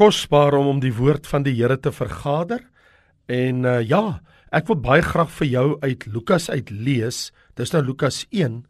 kosbaar 0.00 0.54
om 0.56 0.68
om 0.70 0.78
die 0.80 0.94
woord 0.96 1.26
van 1.28 1.44
die 1.44 1.52
Here 1.58 1.76
te 1.76 1.92
vergader. 1.92 2.62
En 3.28 3.66
uh, 3.68 3.80
ja, 3.84 4.20
ek 4.48 4.70
wil 4.70 4.78
baie 4.80 5.04
graag 5.04 5.28
vir 5.36 5.48
jou 5.50 5.64
uit 5.84 6.06
Lukas 6.08 6.48
uit 6.48 6.70
lees. 6.72 7.28
Dis 7.60 7.74
nou 7.74 7.82
Lukas 7.84 8.22
1 8.32 8.62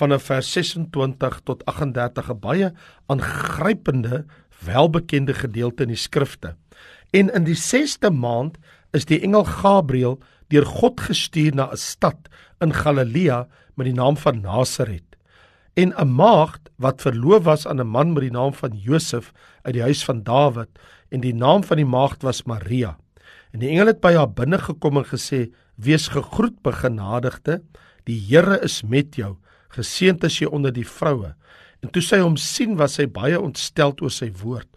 vanaf 0.00 0.28
vers 0.30 0.48
26 0.54 1.40
tot 1.44 1.64
38 1.68 2.30
'n 2.32 2.40
baie 2.40 2.70
aangrypende, 3.12 4.24
welbekende 4.64 5.34
gedeelte 5.34 5.84
in 5.84 5.92
die 5.92 6.00
skrifte. 6.00 6.54
En 7.12 7.28
in 7.28 7.44
die 7.44 7.58
6ste 7.58 8.08
maand 8.08 8.56
is 8.96 9.04
die 9.04 9.20
engel 9.20 9.44
Gabriël 9.44 10.16
deur 10.48 10.64
God 10.64 11.00
gestuur 11.00 11.54
na 11.54 11.68
'n 11.72 11.76
stad 11.76 12.30
in 12.60 12.72
Galilea 12.72 13.48
met 13.76 13.84
die 13.84 13.98
naam 14.00 14.16
van 14.16 14.40
Nasaret 14.40 15.09
en 15.74 15.92
'n 15.94 16.14
maagd 16.14 16.70
wat 16.76 17.02
verloof 17.02 17.44
was 17.44 17.66
aan 17.66 17.80
'n 17.80 17.86
man 17.86 18.12
met 18.12 18.22
die 18.22 18.30
naam 18.30 18.54
van 18.54 18.72
Josef 18.76 19.32
uit 19.62 19.74
die 19.74 19.82
huis 19.82 20.04
van 20.04 20.22
Dawid 20.22 20.68
en 21.08 21.20
die 21.20 21.34
naam 21.34 21.64
van 21.64 21.76
die 21.76 21.86
maagd 21.86 22.22
was 22.22 22.42
Maria. 22.42 22.96
En 23.50 23.58
die 23.58 23.68
engel 23.68 23.86
het 23.86 24.00
by 24.00 24.14
haar 24.14 24.30
binne 24.30 24.58
gekom 24.58 24.96
en 24.96 25.04
gesê: 25.04 25.50
"Wees 25.76 26.08
gegroet, 26.08 26.62
begenadigde, 26.62 27.62
die 28.04 28.20
Here 28.28 28.60
is 28.62 28.82
met 28.82 29.14
jou. 29.14 29.36
Geseënd 29.68 30.24
is 30.24 30.38
jy 30.38 30.46
onder 30.46 30.72
die 30.72 30.86
vroue." 30.86 31.34
En 31.82 31.90
toe 31.90 32.02
sy 32.02 32.18
hom 32.18 32.36
sien, 32.36 32.76
was 32.76 32.94
sy 32.94 33.06
baie 33.06 33.40
ontsteld 33.40 34.02
oor 34.02 34.10
sy 34.10 34.30
woord. 34.42 34.68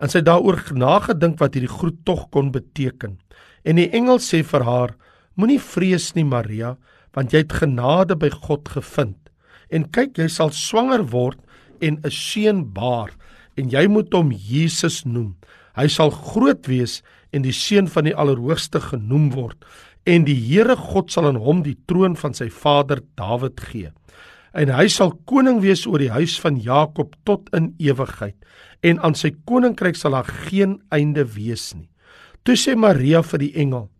En 0.00 0.08
sy 0.08 0.20
daaroor 0.20 0.62
nagedink 0.72 1.38
wat 1.38 1.54
hierdie 1.54 1.78
groet 1.78 2.04
tog 2.04 2.28
kon 2.30 2.50
beteken. 2.50 3.18
En 3.64 3.76
die 3.76 3.90
engel 3.90 4.18
sê 4.18 4.44
vir 4.44 4.64
haar: 4.64 4.94
"Moenie 5.36 5.60
vrees 5.60 6.14
nie, 6.14 6.24
Maria, 6.24 6.76
want 7.12 7.32
jy 7.32 7.38
het 7.38 7.52
genade 7.52 8.16
by 8.16 8.30
God 8.30 8.68
gevind." 8.68 9.29
En 9.70 9.86
kyk 9.94 10.18
jy 10.18 10.28
sal 10.28 10.50
swanger 10.54 11.02
word 11.12 11.38
en 11.80 12.00
'n 12.04 12.10
seun 12.10 12.64
baar 12.74 13.10
en 13.56 13.70
jy 13.70 13.86
moet 13.88 14.12
hom 14.12 14.32
Jesus 14.32 15.04
noem. 15.04 15.36
Hy 15.76 15.86
sal 15.88 16.10
groot 16.10 16.66
wees 16.66 17.02
en 17.32 17.42
die 17.42 17.54
seun 17.54 17.88
van 17.88 18.04
die 18.04 18.14
Allerhoogste 18.14 18.80
genoem 18.80 19.30
word 19.32 19.64
en 20.08 20.24
die 20.24 20.34
Here 20.34 20.76
God 20.76 21.10
sal 21.12 21.28
aan 21.28 21.40
hom 21.40 21.62
die 21.62 21.76
troon 21.86 22.16
van 22.16 22.34
sy 22.34 22.48
vader 22.48 23.02
Dawid 23.16 23.60
gee. 23.60 23.90
En 24.56 24.72
hy 24.74 24.88
sal 24.88 25.12
koning 25.26 25.60
wees 25.62 25.86
oor 25.86 25.98
die 25.98 26.10
huis 26.10 26.38
van 26.40 26.56
Jakob 26.56 27.14
tot 27.24 27.48
in 27.54 27.74
ewigheid 27.78 28.36
en 28.82 28.98
aan 29.04 29.14
sy 29.14 29.30
koninkryk 29.46 29.96
sal 29.96 30.16
daar 30.16 30.26
geen 30.48 30.80
einde 30.90 31.24
wees 31.36 31.74
nie. 31.74 31.88
Toe 32.44 32.56
sê 32.56 32.74
Maria 32.74 33.22
vir 33.22 33.38
die 33.38 33.54
engel: 33.54 33.90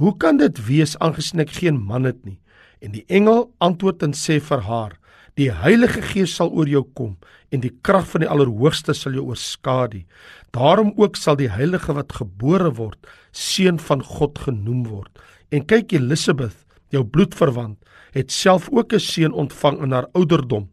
"Hoe 0.00 0.16
kan 0.16 0.38
dit 0.38 0.56
wees 0.66 0.96
aangesien 0.98 1.40
ek 1.40 1.50
geen 1.50 1.78
man 1.78 2.04
het 2.04 2.24
nie?" 2.24 2.40
En 2.80 2.92
die 2.92 3.04
engel 3.08 3.52
antwoord 3.60 4.02
en 4.02 4.12
sê 4.12 4.40
vir 4.40 4.60
haar: 4.60 4.98
Die 5.40 5.48
Heilige 5.48 6.02
Gees 6.04 6.34
sal 6.36 6.50
oor 6.52 6.68
jou 6.68 6.82
kom 6.92 7.14
en 7.52 7.62
die 7.64 7.72
krag 7.84 8.04
van 8.10 8.24
die 8.24 8.28
Allerhoogste 8.28 8.92
sal 8.96 9.14
jou 9.16 9.24
oorskadu. 9.30 10.02
Daarom 10.52 10.92
ook 11.00 11.16
sal 11.16 11.38
die 11.40 11.48
heilige 11.52 11.94
wat 11.96 12.12
gebore 12.18 12.72
word, 12.76 12.98
seun 13.32 13.78
van 13.80 14.04
God 14.04 14.42
genoem 14.44 14.84
word. 14.90 15.12
En 15.48 15.64
kyk 15.64 15.94
Elisabeth, 15.96 16.56
jou 16.92 17.04
bloedverwant, 17.04 17.78
het 18.12 18.32
self 18.32 18.68
ook 18.68 18.92
'n 18.92 19.00
seun 19.00 19.32
ontvang 19.32 19.82
in 19.82 19.92
haar 19.92 20.08
ouderdom. 20.12 20.68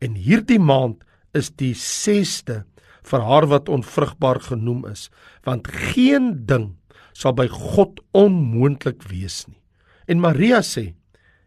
En 0.00 0.14
hierdie 0.14 0.60
maand 0.60 1.04
is 1.32 1.50
die 1.50 1.74
6ste 1.74 2.64
vir 3.02 3.20
haar 3.20 3.46
wat 3.46 3.68
onvrugbaar 3.68 4.40
genoem 4.40 4.86
is, 4.86 5.10
want 5.44 5.68
geen 5.68 6.46
ding 6.46 6.76
sal 7.12 7.32
by 7.32 7.48
God 7.48 8.00
onmoontlik 8.12 9.02
wees 9.08 9.46
nie. 9.46 9.60
En 10.06 10.20
Maria 10.20 10.60
sê: 10.60 10.94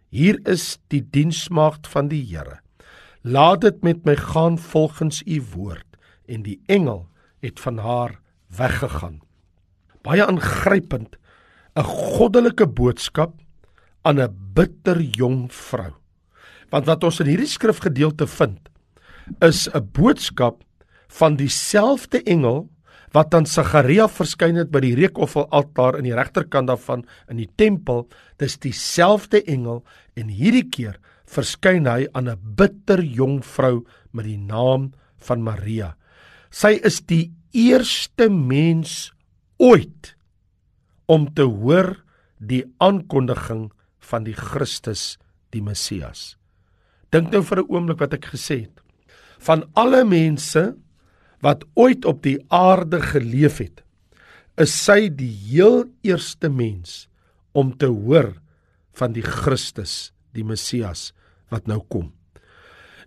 Hier 0.09 0.39
is 0.47 0.77
die 0.87 1.01
diensmaagd 1.03 1.87
van 1.91 2.07
die 2.07 2.23
Here. 2.23 2.61
Laat 3.27 3.61
dit 3.65 3.83
met 3.83 4.05
my 4.07 4.15
gaan 4.15 4.57
volgens 4.57 5.21
u 5.25 5.41
woord. 5.53 5.97
En 6.27 6.43
die 6.43 6.59
engel 6.67 7.07
het 7.43 7.59
van 7.59 7.77
haar 7.77 8.19
weggegaan. 8.47 9.19
Baie 10.01 10.25
aangrypend, 10.25 11.17
'n 11.75 11.83
goddelike 11.83 12.67
boodskap 12.67 13.33
aan 14.01 14.19
'n 14.19 14.35
bitter 14.53 15.01
jong 15.01 15.51
vrou. 15.53 15.93
Want 16.69 16.85
wat 16.85 17.03
ons 17.03 17.19
in 17.19 17.27
hierdie 17.27 17.47
skrifgedeelte 17.47 18.27
vind, 18.27 18.69
is 19.39 19.67
'n 19.67 19.89
boodskap 19.91 20.63
van 21.07 21.35
dieselfde 21.35 22.23
engel 22.23 22.69
wat 23.15 23.33
aan 23.33 23.45
Sagaria 23.45 24.07
verskyn 24.11 24.57
het 24.59 24.71
by 24.71 24.81
die 24.83 24.95
reukofferaltaar 24.97 25.99
in 25.99 26.07
die 26.09 26.15
regterkant 26.15 26.67
daarvan 26.67 27.05
in 27.31 27.37
die 27.37 27.49
tempel, 27.59 28.07
dis 28.37 28.57
dieselfde 28.57 29.43
engel 29.47 29.83
en 30.15 30.27
hierdie 30.27 30.67
keer 30.69 30.97
verskyn 31.27 31.87
hy 31.87 32.07
aan 32.13 32.29
'n 32.29 32.39
bitter 32.55 33.03
jong 33.03 33.43
vrou 33.43 33.85
met 34.11 34.25
die 34.25 34.37
naam 34.37 34.93
van 35.17 35.43
Maria. 35.43 35.95
Sy 36.49 36.79
is 36.83 37.01
die 37.01 37.31
eerste 37.53 38.29
mens 38.29 39.13
ooit 39.59 40.15
om 41.07 41.33
te 41.33 41.43
hoor 41.43 42.03
die 42.39 42.63
aankondiging 42.79 43.71
van 43.99 44.23
die 44.23 44.35
Christus, 44.35 45.17
die 45.51 45.61
Messias. 45.61 46.37
Dink 47.11 47.31
nou 47.31 47.41
vir 47.43 47.59
'n 47.59 47.69
oomblik 47.69 47.99
wat 47.99 48.13
ek 48.13 48.25
gesê 48.25 48.61
het. 48.61 48.81
Van 49.39 49.63
alle 49.75 50.03
mense 50.03 50.75
wat 51.45 51.65
ooit 51.77 52.05
op 52.05 52.23
die 52.25 52.37
aarde 52.53 53.01
geleef 53.01 53.59
het, 53.61 53.83
is 54.57 54.73
sy 54.73 55.07
die 55.13 55.31
heel 55.51 55.85
eerste 56.01 56.49
mens 56.49 57.05
om 57.53 57.75
te 57.77 57.89
hoor 57.89 58.33
van 58.97 59.13
die 59.13 59.25
Christus, 59.25 60.11
die 60.33 60.45
Messias 60.45 61.11
wat 61.53 61.69
nou 61.69 61.83
kom. 61.89 62.11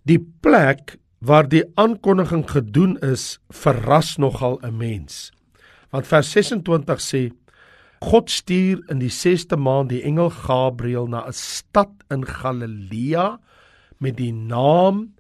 Die 0.07 0.21
plek 0.43 0.97
waar 1.21 1.49
die 1.51 1.65
aankondiging 1.77 2.47
gedoen 2.49 2.97
is, 3.05 3.39
verras 3.51 4.17
nogal 4.17 4.59
'n 4.63 4.77
mens. 4.77 5.31
Want 5.91 6.07
vers 6.07 6.31
26 6.33 7.01
sê 7.01 7.31
God 8.01 8.31
stuur 8.31 8.81
in 8.89 8.99
die 8.99 9.13
6ste 9.13 9.57
maand 9.57 9.91
die 9.91 10.03
engel 10.03 10.31
Gabriël 10.31 11.07
na 11.07 11.27
'n 11.27 11.33
stad 11.33 11.93
in 12.11 12.25
Galilea 12.25 13.39
met 13.99 14.17
die 14.17 14.33
naam 14.33 15.13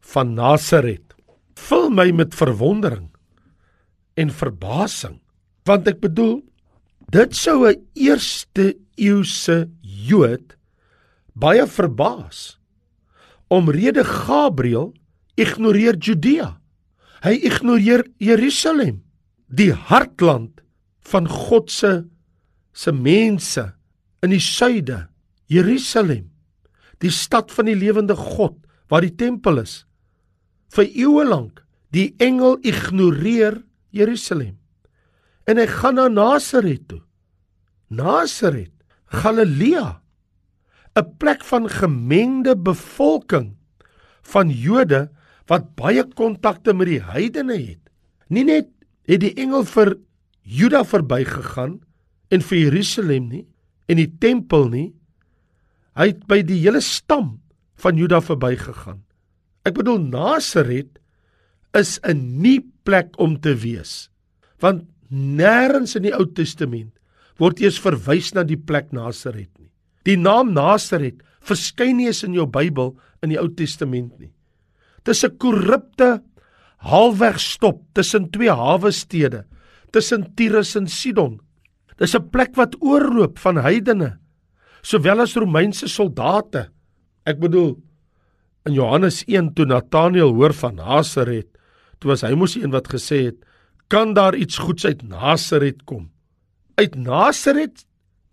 van 0.00 0.34
Nasaret 0.34 1.07
vul 1.66 1.88
my 1.90 2.10
met 2.12 2.36
verwondering 2.38 3.08
en 4.18 4.30
verbasing 4.30 5.18
want 5.68 5.88
ek 5.90 6.00
bedoel 6.04 6.40
dit 7.12 7.34
sou 7.36 7.66
'n 7.68 7.82
eerste 7.94 8.76
eeuse 8.96 9.68
Jood 9.82 10.58
baie 11.38 11.66
verbaas. 11.66 12.58
Omrede 13.48 14.04
Gabriël 14.04 14.92
ignoreer 15.38 15.96
Judea. 15.96 16.58
Hy 17.22 17.34
ignoreer 17.46 18.04
Jerusalem 18.18 19.02
die 19.48 19.72
hartland 19.72 20.60
van 21.08 21.28
God 21.28 21.70
se 21.70 22.04
se 22.72 22.92
mense 22.92 23.64
in 24.22 24.30
die 24.30 24.42
suide 24.42 25.08
Jerusalem 25.50 26.28
die 27.02 27.10
stad 27.10 27.50
van 27.54 27.66
die 27.70 27.78
lewende 27.78 28.14
God 28.14 28.58
waar 28.90 29.02
die 29.02 29.14
tempel 29.16 29.62
is 29.62 29.87
vir 30.74 30.88
eeue 30.92 31.24
lank. 31.28 31.62
Die 31.92 32.14
engel 32.20 32.58
ignoreer 32.66 33.62
Jerusalem. 33.90 34.58
En 35.48 35.56
hy 35.56 35.66
gaan 35.66 35.96
na 35.96 36.08
Nasaret 36.12 36.84
toe. 36.88 37.00
Nasaret, 37.88 38.72
Galilea, 39.08 40.02
'n 40.98 41.16
plek 41.18 41.44
van 41.44 41.68
gemengde 41.68 42.56
bevolking 42.56 43.56
van 44.22 44.50
Jode 44.50 45.08
wat 45.48 45.74
baie 45.78 46.04
kontakte 46.04 46.74
met 46.74 46.90
die 46.90 47.02
heidene 47.02 47.56
het. 47.56 47.80
Nie 48.28 48.44
net 48.44 48.68
het 49.08 49.20
die 49.20 49.34
engel 49.40 49.64
vir 49.64 49.96
Juda 50.42 50.84
verbygegaan 50.84 51.78
en 52.32 52.44
vir 52.44 52.58
Jerusalem 52.58 53.28
nie 53.28 53.46
en 53.88 53.96
die 53.96 54.10
tempel 54.20 54.68
nie. 54.68 54.88
Hy 55.96 56.12
het 56.12 56.26
by 56.28 56.42
die 56.44 56.60
hele 56.60 56.80
stam 56.84 57.38
van 57.80 57.96
Juda 57.96 58.20
verbygegaan. 58.20 59.07
Ek 59.68 59.76
bedoel 59.76 60.00
Nasaret 60.08 60.96
is 61.76 62.00
'n 62.02 62.40
nie 62.40 62.60
plek 62.84 63.12
om 63.20 63.36
te 63.36 63.52
wees. 63.52 64.08
Want 64.60 64.88
nêrens 65.12 65.96
in 65.96 66.08
die 66.08 66.14
Ou 66.16 66.24
Testament 66.24 66.92
word 67.38 67.60
eers 67.60 67.78
verwys 67.78 68.32
na 68.34 68.42
die 68.42 68.56
plek 68.56 68.92
Nasaret 68.92 69.50
nie. 69.58 69.70
Die 70.04 70.16
naam 70.16 70.52
Nasaret 70.52 71.20
verskyn 71.44 71.98
nie 71.98 72.08
eens 72.08 72.24
in 72.24 72.34
jou 72.34 72.46
Bybel 72.46 72.96
in 73.22 73.30
die 73.30 73.38
Ou 73.38 73.48
Testament 73.48 74.18
nie. 74.18 74.32
Dis 75.04 75.24
'n 75.24 75.36
korrupte 75.38 76.22
halfweg 76.78 77.38
stop 77.38 77.82
tussen 77.94 78.30
twee 78.30 78.50
hawe 78.50 78.90
stede, 78.92 79.44
tussen 79.92 80.34
Tyrus 80.34 80.76
en 80.76 80.86
Sidon. 80.86 81.40
Dis 81.98 82.14
'n 82.14 82.30
plek 82.30 82.56
wat 82.56 82.76
oorloop 82.80 83.38
van 83.38 83.56
heidene 83.56 84.18
sowel 84.82 85.20
as 85.20 85.36
Romeinse 85.36 85.88
soldate. 85.88 86.68
Ek 87.26 87.38
bedoel 87.40 87.76
in 88.68 88.76
Johannes 88.76 89.22
1 89.26 89.54
toe 89.56 89.66
Nataneel 89.68 90.34
hoor 90.36 90.52
van 90.56 90.76
Nasaret, 90.78 91.48
toe 91.98 92.12
was 92.12 92.24
hy 92.26 92.34
mos 92.36 92.54
die 92.56 92.64
een 92.66 92.74
wat 92.74 92.90
gesê 92.92 93.24
het, 93.30 93.40
kan 93.88 94.12
daar 94.16 94.36
iets 94.36 94.60
goeds 94.60 94.84
uit 94.84 95.02
Nasaret 95.08 95.84
kom? 95.88 96.10
Uit 96.76 96.94
Nasaret 97.00 97.86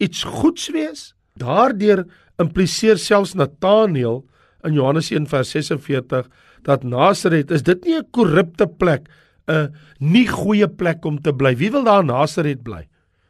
iets 0.03 0.25
goeds 0.27 0.67
wees? 0.75 1.13
Daardeur 1.39 2.03
impliseer 2.41 2.99
selfs 2.99 3.35
Nataneel 3.39 4.25
in 4.67 4.75
Johannes 4.75 5.11
1 5.13 5.29
vers 5.31 5.53
46 5.55 6.27
dat 6.65 6.83
Nasaret 6.83 7.51
is 7.51 7.63
dit 7.63 7.85
nie 7.85 7.95
'n 7.95 8.11
korrupte 8.11 8.67
plek 8.67 9.07
'n 9.47 9.71
nie 9.99 10.27
goeie 10.27 10.67
plek 10.67 11.05
om 11.05 11.21
te 11.21 11.31
bly. 11.31 11.55
Wie 11.55 11.71
wil 11.71 11.83
daar 11.83 12.01
in 12.01 12.07
Nasaret 12.07 12.63
bly? 12.63 12.87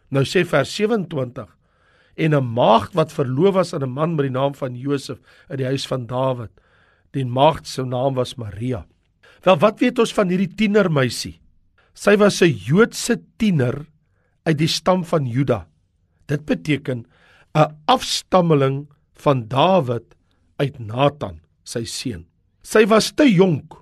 Nou 0.10 0.24
sê 0.24 0.46
vers 0.46 0.76
27 0.76 1.46
en 2.16 2.34
'n 2.34 2.54
maagd 2.54 2.94
wat 2.94 3.12
verloof 3.12 3.54
was 3.54 3.74
aan 3.74 3.84
'n 3.84 3.94
man 3.94 4.16
met 4.16 4.26
die 4.26 4.40
naam 4.40 4.56
van 4.56 4.76
Josef 4.76 5.20
in 5.50 5.58
die 5.58 5.66
huis 5.66 5.88
van 5.88 6.08
Dawid. 6.08 6.52
Die 7.16 7.26
maagd 7.26 7.68
se 7.68 7.86
naam 7.88 8.18
was 8.20 8.36
Maria. 8.36 8.84
Wel, 9.46 9.58
wat 9.62 9.80
weet 9.80 10.00
ons 10.04 10.14
van 10.16 10.32
hierdie 10.32 10.52
tienermeisie? 10.58 11.40
Sy 11.96 12.18
was 12.20 12.42
'n 12.42 12.52
Joodse 12.52 13.22
tiener 13.38 13.86
uit 14.46 14.58
die 14.58 14.68
stam 14.68 15.06
van 15.06 15.26
Juda. 15.26 15.68
Dit 16.28 16.46
beteken 16.46 17.06
'n 17.56 17.76
afstammeling 17.88 18.88
van 19.14 19.48
Dawid 19.48 20.16
uit 20.58 20.80
Nathan, 20.80 21.40
sy 21.64 21.86
seun. 21.86 22.26
Sy 22.64 22.86
was 22.86 23.12
te 23.12 23.24
jonk 23.24 23.74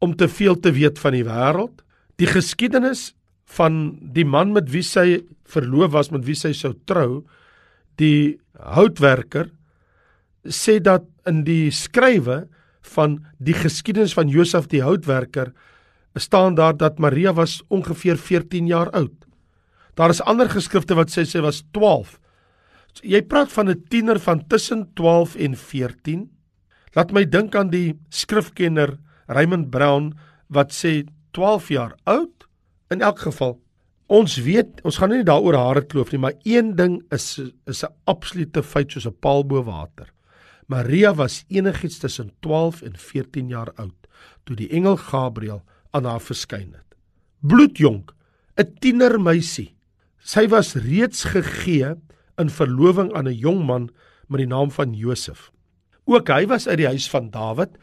om 0.00 0.16
te 0.16 0.28
veel 0.28 0.60
te 0.60 0.72
weet 0.72 0.98
van 0.98 1.12
die 1.12 1.24
wêreld. 1.24 1.82
Die 2.16 2.26
geskiedenis 2.26 3.14
van 3.44 3.98
die 4.12 4.24
man 4.24 4.52
met 4.52 4.70
wie 4.70 4.82
sy 4.82 5.22
verloof 5.44 5.92
was, 5.92 6.10
met 6.10 6.24
wie 6.24 6.34
sy 6.34 6.52
sou 6.52 6.74
trou, 6.84 7.24
die 7.96 8.38
houtwerker 8.58 9.50
sê 10.44 10.78
dat 10.82 11.06
in 11.26 11.44
die 11.44 11.70
skrywe 11.70 12.48
van 12.94 13.18
die 13.38 13.54
geskiedenis 13.54 14.14
van 14.14 14.28
Josef 14.28 14.68
die 14.72 14.82
houtwerker 14.82 15.52
staan 16.16 16.54
daar 16.56 16.76
dat 16.76 16.98
Maria 16.98 17.32
was 17.36 17.62
ongeveer 17.68 18.16
14 18.16 18.66
jaar 18.66 18.90
oud. 18.90 19.26
Daar 19.94 20.10
is 20.10 20.22
ander 20.22 20.48
geskrifte 20.48 20.94
wat 20.96 21.12
sê 21.12 21.24
sy 21.24 21.42
was 21.44 21.62
12. 21.72 22.16
So, 22.94 23.04
jy 23.04 23.22
praat 23.22 23.52
van 23.52 23.68
'n 23.68 23.84
tiener 23.88 24.18
van 24.20 24.46
tussen 24.46 24.88
12 24.94 25.36
en 25.36 25.56
14. 25.56 26.30
Laat 26.94 27.12
my 27.12 27.24
dink 27.24 27.54
aan 27.54 27.70
die 27.70 27.98
skrifkenner 28.08 28.98
Raymond 29.26 29.70
Brown 29.70 30.12
wat 30.48 30.72
sê 30.72 31.04
12 31.32 31.68
jaar 31.68 31.94
oud. 32.04 32.48
In 32.90 33.00
elk 33.00 33.18
geval 33.18 33.60
Ons 34.06 34.36
weet, 34.38 34.78
ons 34.86 35.00
gaan 35.02 35.10
nie 35.10 35.24
daaroor 35.26 35.56
hare 35.58 35.82
kloof 35.82 36.12
nie, 36.12 36.20
maar 36.22 36.36
een 36.46 36.76
ding 36.78 37.00
is 37.10 37.40
is 37.66 37.82
'n 37.82 37.92
absolute 38.06 38.62
feit 38.62 38.92
soos 38.92 39.06
'n 39.06 39.16
paal 39.20 39.42
bo 39.44 39.62
water. 39.62 40.06
Maria 40.66 41.14
was 41.14 41.44
enigiets 41.48 41.98
tussen 41.98 42.32
12 42.40 42.82
en 42.82 42.96
14 42.98 43.48
jaar 43.48 43.70
oud 43.76 44.06
toe 44.46 44.56
die 44.56 44.70
engel 44.70 44.96
Gabriël 44.96 45.62
aan 45.90 46.06
haar 46.06 46.22
verskyn 46.22 46.72
het. 46.74 46.96
Bloedjonk, 47.40 48.14
'n 48.56 48.74
tienermeisie. 48.80 49.74
Sy 50.18 50.48
was 50.48 50.74
reeds 50.74 51.24
gegee 51.24 51.94
in 52.38 52.50
verloving 52.50 53.12
aan 53.12 53.28
'n 53.28 53.38
jong 53.38 53.66
man 53.66 53.90
met 54.28 54.38
die 54.38 54.46
naam 54.50 54.70
van 54.70 54.94
Josef. 54.94 55.50
Ook 56.06 56.28
hy 56.28 56.46
was 56.46 56.68
uit 56.68 56.78
die 56.78 56.86
huis 56.86 57.08
van 57.10 57.30
Dawid, 57.30 57.78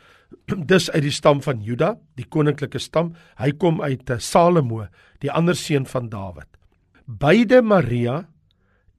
dis 0.71 0.89
uit 0.91 1.03
die 1.03 1.11
stam 1.11 1.41
van 1.41 1.61
Juda, 1.61 1.97
die 2.15 2.25
koninklike 2.25 2.79
stam. 2.79 3.13
Hy 3.37 3.51
kom 3.51 3.81
uit 3.81 4.09
eh, 4.09 4.19
Salomo, 4.19 4.87
die 5.19 5.31
ander 5.31 5.55
seun 5.55 5.85
van 5.85 6.09
Dawid. 6.09 6.47
Beide 7.05 7.61
Maria 7.61 8.27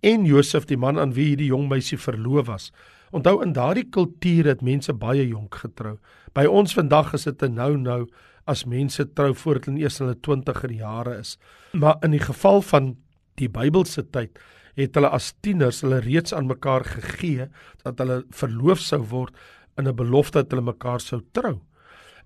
en 0.01 0.25
Josef, 0.25 0.67
die 0.69 0.77
man 0.77 0.99
aan 0.99 1.15
wie 1.17 1.33
hierdie 1.33 1.49
jong 1.49 1.69
meisie 1.69 1.99
verloof 1.99 2.47
was. 2.47 2.73
Onthou 3.15 3.43
in 3.45 3.53
daardie 3.55 3.87
kultuur 3.95 4.49
het 4.51 4.63
mense 4.67 4.93
baie 4.93 5.23
jonk 5.29 5.55
getrou. 5.63 5.99
By 6.35 6.49
ons 6.51 6.75
vandag 6.75 7.13
is 7.15 7.25
dit 7.25 7.43
'n 7.43 7.55
nou-nou 7.55 8.09
as 8.47 8.65
mense 8.65 9.05
trou 9.15 9.35
voordat 9.35 9.67
hulle 9.67 9.81
eers 9.81 10.01
in 10.01 10.07
hulle 10.07 10.21
20er 10.21 10.73
jare 10.73 11.19
is. 11.19 11.39
Maar 11.73 11.97
in 12.03 12.11
die 12.11 12.21
geval 12.21 12.63
van 12.63 12.97
die 13.37 13.49
Bybelse 13.49 14.03
tyd 14.11 14.39
het 14.75 14.95
hulle 14.95 15.09
as 15.09 15.33
tieners 15.43 15.83
hulle 15.83 16.01
reeds 16.01 16.35
aan 16.35 16.47
mekaar 16.47 16.85
gegee 16.85 17.49
dat 17.85 17.99
hulle 17.99 18.25
verloof 18.31 18.81
sou 18.81 19.03
word 19.03 19.35
in 19.79 19.89
'n 19.89 19.97
belofte 19.97 20.43
dat 20.43 20.51
hulle 20.51 20.73
mekaar 20.73 21.01
sou 21.01 21.21
trou. 21.33 21.61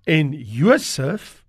En 0.05 0.33
Josef 0.33 1.45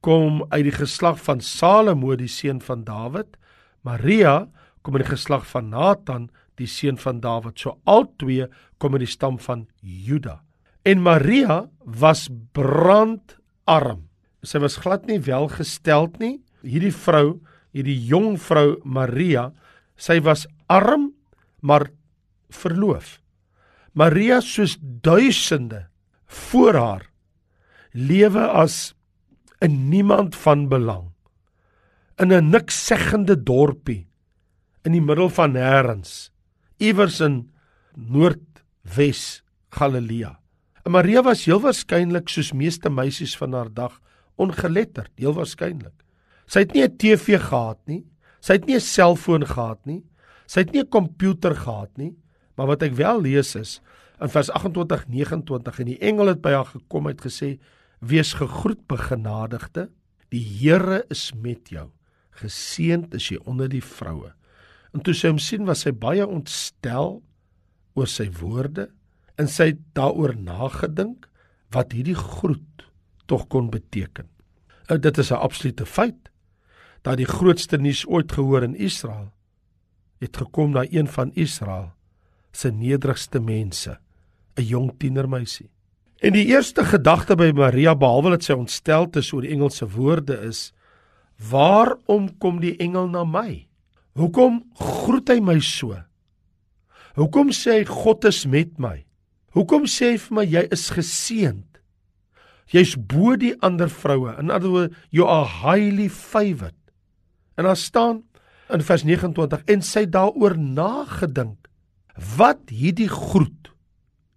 kom 0.00 0.44
uit 0.48 0.64
die 0.64 0.78
geslag 0.78 1.18
van 1.20 1.40
Salomo 1.40 2.16
die 2.16 2.28
seun 2.28 2.60
van 2.60 2.84
Dawid. 2.84 3.36
Maria 3.82 4.48
kom 4.82 4.94
uit 4.94 5.04
die 5.04 5.16
geslag 5.16 5.46
van 5.46 5.68
Nathan 5.68 6.30
die 6.58 6.66
seun 6.66 6.98
van 6.98 7.20
Dawid. 7.20 7.58
So 7.58 7.78
albei 7.84 8.46
kom 8.78 8.94
uit 8.94 9.06
die 9.06 9.10
stam 9.10 9.38
van 9.38 9.66
Juda. 9.82 10.42
En 10.84 11.02
Maria 11.02 11.68
was 11.84 12.28
brandarm. 12.52 14.08
Sy 14.42 14.58
was 14.58 14.76
glad 14.76 15.06
nie 15.06 15.18
welgesteld 15.20 16.18
nie. 16.18 16.38
Hierdie 16.62 16.94
vrou, 16.94 17.40
hierdie 17.72 17.98
jong 18.08 18.38
vrou 18.40 18.78
Maria 18.84 19.52
Sy 19.98 20.20
was 20.22 20.46
arm 20.70 21.10
maar 21.60 21.90
verloof. 22.54 23.18
Maria 23.98 24.38
soos 24.40 24.78
duisende 24.80 25.88
voor 26.30 26.78
haar 26.78 27.04
lewe 27.92 28.46
as 28.46 28.94
'n 29.60 29.90
niemand 29.90 30.36
van 30.36 30.68
belang 30.68 31.10
in 32.16 32.32
'n 32.32 32.50
niksseggende 32.50 33.34
dorpie 33.42 34.06
in 34.84 34.92
die 34.92 35.00
middel 35.00 35.28
van 35.28 35.52
nêrens 35.52 36.30
iewers 36.78 37.20
in 37.20 37.50
Noordwes 37.94 39.42
Galilea. 39.74 40.38
En 40.84 40.94
Maria 40.94 41.22
was 41.26 41.44
heel 41.44 41.60
waarskynlik 41.60 42.30
soos 42.30 42.52
meeste 42.54 42.90
meisies 42.90 43.34
van 43.36 43.56
haar 43.56 43.70
dag 43.74 43.98
ongeletterd, 44.38 45.10
heel 45.18 45.34
waarskynlik. 45.34 45.94
Sy 46.48 46.64
het 46.64 46.72
nie 46.72 46.84
'n 46.84 46.96
TV 46.96 47.38
gehad 47.40 47.80
nie. 47.86 48.06
Sy 48.40 48.52
het 48.52 48.66
nie 48.66 48.76
'n 48.76 48.80
selfoon 48.80 49.44
gehad 49.44 49.84
nie. 49.86 50.04
Sy 50.46 50.60
het 50.60 50.72
nie 50.72 50.82
'n 50.82 50.88
komputer 50.88 51.54
gehad 51.54 51.90
nie. 51.98 52.16
Maar 52.56 52.66
wat 52.66 52.82
ek 52.82 52.94
wel 52.94 53.20
lees 53.20 53.54
is 53.54 53.80
in 54.20 54.28
vers 54.28 54.50
28 54.50 55.06
29 55.08 55.78
en 55.78 55.86
die 55.86 55.98
engel 55.98 56.26
het 56.26 56.40
by 56.40 56.50
haar 56.50 56.64
gekom 56.66 57.06
het 57.06 57.20
gesê: 57.20 57.58
"Wees 58.00 58.32
gegroet, 58.32 58.86
begenadigde. 58.86 59.90
Die 60.28 60.44
Here 60.44 61.04
is 61.08 61.32
met 61.34 61.68
jou. 61.68 61.90
Geseënd 62.30 63.14
is 63.14 63.28
jy 63.28 63.38
onder 63.44 63.68
die 63.68 63.84
vroue." 63.84 64.37
En 64.98 65.04
toe 65.06 65.14
sy 65.14 65.28
hom 65.30 65.38
sien, 65.38 65.62
was 65.62 65.84
sy 65.84 65.92
baie 65.94 66.24
ontstel 66.26 67.20
oor 67.94 68.08
sy 68.10 68.24
woorde 68.40 68.88
en 69.38 69.46
sy 69.46 69.68
het 69.70 69.82
daaroor 69.94 70.32
nagedink 70.34 71.28
wat 71.70 71.94
hierdie 71.94 72.16
groet 72.18 72.82
tog 73.30 73.44
kon 73.46 73.68
beteken. 73.70 74.26
Nou 74.88 74.98
dit 74.98 75.18
is 75.22 75.30
'n 75.30 75.38
absolute 75.38 75.86
feit 75.86 76.32
dat 77.04 77.18
die 77.18 77.30
grootste 77.30 77.78
nuus 77.78 78.06
ooit 78.06 78.32
gehoor 78.32 78.64
in 78.64 78.74
Israel 78.74 79.30
het 80.18 80.36
gekom 80.36 80.72
na 80.72 80.82
een 80.90 81.06
van 81.06 81.30
Israel 81.34 81.92
se 82.52 82.70
nederigste 82.70 83.40
mense, 83.40 83.98
'n 84.56 84.62
jong 84.62 84.98
tienermeisie. 84.98 85.70
En 86.18 86.32
die 86.32 86.46
eerste 86.46 86.84
gedagte 86.84 87.36
by 87.36 87.52
Maria 87.54 87.94
behalwe 87.94 88.30
dat 88.30 88.42
sy 88.42 88.52
ontstel 88.52 89.06
is 89.12 89.32
oor 89.32 89.42
die 89.42 89.50
engel 89.50 89.70
se 89.70 89.86
woorde 89.86 90.40
is: 90.40 90.72
"Waarom 91.50 92.38
kom 92.38 92.60
die 92.60 92.76
engel 92.76 93.08
na 93.08 93.24
my? 93.24 93.67
Hoekom 94.18 94.64
groet 94.74 95.30
hy 95.30 95.38
my 95.44 95.58
so? 95.62 95.94
Hoekom 97.18 97.52
sê 97.54 97.80
hy 97.80 97.84
God 97.86 98.26
is 98.26 98.44
met 98.50 98.74
my? 98.82 99.04
Hoekom 99.54 99.86
sê 99.90 100.12
hy 100.12 100.18
vir 100.22 100.36
my 100.38 100.44
jy 100.46 100.64
is 100.74 100.88
geseënd? 100.94 101.66
Jy's 102.68 102.96
bo 102.98 103.36
die 103.38 103.54
ander 103.64 103.88
vroue. 103.88 104.34
In 104.42 104.50
ander 104.52 104.68
woorde, 104.68 104.96
you 105.14 105.24
are 105.24 105.46
highly 105.62 106.08
favored." 106.10 106.76
En 107.56 107.64
daar 107.64 107.78
staan 107.78 108.24
in 108.70 108.82
vers 108.84 109.04
29 109.06 109.62
en 109.66 109.82
sy 109.82 110.04
daaroor 110.04 110.58
nagedink 110.58 111.70
wat 112.36 112.68
hierdie 112.68 113.08
groet 113.08 113.70